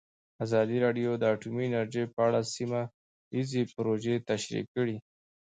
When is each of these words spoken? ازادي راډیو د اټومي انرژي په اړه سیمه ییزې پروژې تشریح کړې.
ازادي 0.45 0.77
راډیو 0.85 1.11
د 1.17 1.23
اټومي 1.33 1.65
انرژي 1.67 2.03
په 2.13 2.19
اړه 2.27 2.41
سیمه 2.55 2.81
ییزې 3.35 3.61
پروژې 3.75 4.15
تشریح 4.29 4.65
کړې. 4.75 4.97